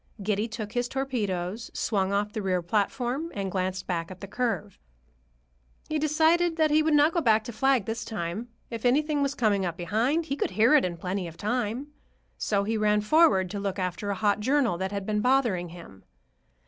Giddy 0.23 0.47
took 0.47 0.71
his 0.71 0.87
torpedoes, 0.89 1.69
swung 1.75 2.11
off 2.11 2.33
the 2.33 2.41
rear 2.41 2.63
platform, 2.63 3.31
and 3.35 3.51
glanced 3.51 3.85
back 3.85 4.09
at 4.09 4.19
the 4.19 4.25
curve. 4.27 4.79
He 5.89 5.99
decided 5.99 6.57
that 6.57 6.71
he 6.71 6.81
would 6.81 6.95
not 6.95 7.13
go 7.13 7.21
back 7.21 7.43
to 7.43 7.51
flag 7.51 7.85
this 7.85 8.03
time. 8.03 8.47
If 8.71 8.83
anything 8.83 9.21
was 9.21 9.35
coming 9.35 9.63
up 9.63 9.77
behind, 9.77 10.25
he 10.25 10.35
could 10.35 10.49
hear 10.57 10.73
it 10.73 10.85
in 10.85 10.97
plenty 10.97 11.27
of 11.27 11.37
time. 11.37 11.89
So 12.39 12.63
he 12.63 12.77
ran 12.77 13.01
forward 13.01 13.51
to 13.51 13.59
look 13.59 13.77
after 13.77 14.09
a 14.09 14.15
hot 14.15 14.39
journal 14.39 14.75
that 14.79 14.91
had 14.91 15.05
been 15.05 15.21
bothering 15.21 15.69
him. 15.69 16.03